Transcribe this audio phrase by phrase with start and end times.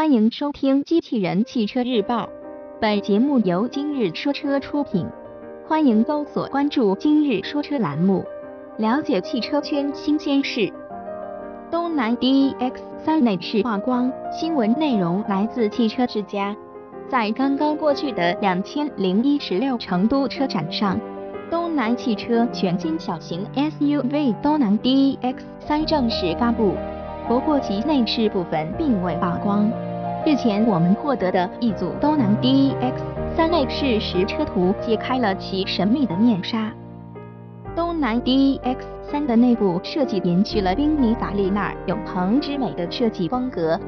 [0.00, 2.24] 欢迎收听《机器人汽车日报》，
[2.80, 5.06] 本节目由今日说车出品。
[5.68, 8.24] 欢迎搜索关注“今日说车”栏目，
[8.78, 10.72] 了解汽车圈新鲜事。
[11.70, 16.56] 东南 DX3 内饰曝光，新闻内容来自汽车之家。
[17.10, 20.98] 在刚刚过去的两千零一十六成都车展上，
[21.50, 26.72] 东南汽车全新小型 SUV 东南 DX3 正式发布，
[27.28, 29.70] 不过其内饰部分并未曝光。
[30.26, 36.70] 日前我们获得的一组东南 DX3 内饰实车图，揭开了其神秘的面纱。
[37.74, 43.80] 东南 DX3 的内部设计延续了宾尼法利纳永恒之美的设计风格，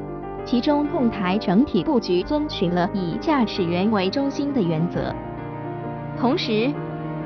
[0.46, 5.14] 其中控台整体布局遵循了以驾驶员为中心的原则。
[6.18, 6.72] 同时，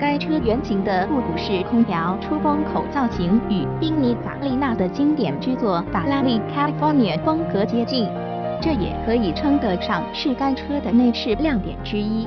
[0.01, 8.09] 该车原型的复古式空调出风口造型与宾尼法利纳的经典之作法拉利 California 风格接近，
[8.61, 12.27] 这也可以称得上是该车的内饰亮点之一。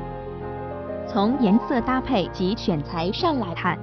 [1.08, 3.78] 从颜色搭配及选材上来看，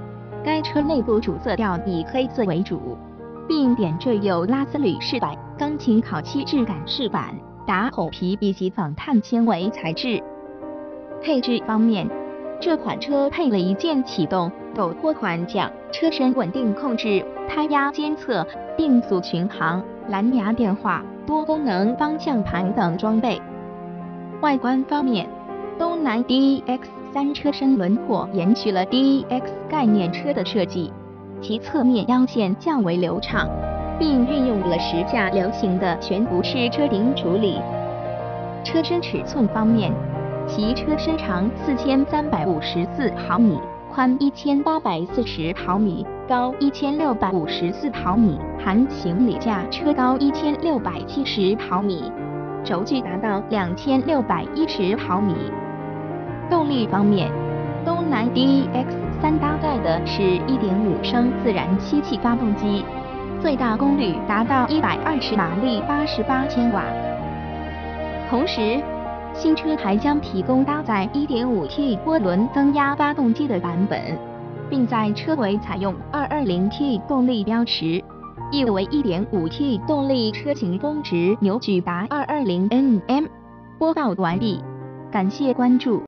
[0.44, 2.96] 该车内部主色调以黑色为主，
[3.48, 7.34] 并点缀有拉丝铝饰板、钢琴烤漆质感饰板、
[7.66, 10.22] 打孔皮以及仿碳纤维材质。
[11.20, 12.08] 配置方面，
[12.60, 23.40] 这款车配了一键启动、陡坡缓降、车身稳定控制、胎压监测、定速巡航、蓝牙电话、多功能方向盘等装备。
[24.40, 25.28] 外观方面，
[25.78, 26.80] 东南 DX。
[27.12, 30.92] 三车身轮廓延续了 DX 概念车的设计，
[31.40, 33.48] 其侧面腰线较为流畅，
[33.98, 37.58] 并运用了时下流行的悬浮式车顶处理。
[38.62, 39.90] 车身尺寸方面，
[40.46, 43.58] 其车身长四千三百五十四毫米，
[43.92, 52.10] 宽一千八百四十毫米，高一千六百五十四毫米，含行李架车高一千六百七十毫米，
[52.64, 55.34] 轴距达到两千六百一十毫米。
[56.48, 57.28] 动力方面，
[57.84, 62.84] 东南 DX3 搭载的是1.5升自然吸气发动机，
[63.42, 66.82] 最大功率达到120马力，88千瓦。
[68.30, 68.80] 同时，
[69.38, 74.00] 新车还将提供搭载 1.5T 涡轮增压发动机的版本，
[74.70, 78.02] 并在车尾采用 220T 动力标识，
[78.50, 83.28] 意为 1.5T 动力车型峰值扭矩达220 Nm。
[83.78, 84.58] 播报完毕，
[85.12, 86.02] 感谢关注。